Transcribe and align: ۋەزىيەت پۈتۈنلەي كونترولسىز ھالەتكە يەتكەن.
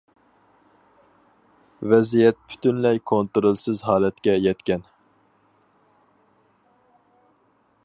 ۋەزىيەت 1.91 2.39
پۈتۈنلەي 2.53 3.01
كونترولسىز 3.11 3.83
ھالەتكە 3.91 4.35
يەتكەن. 4.47 4.89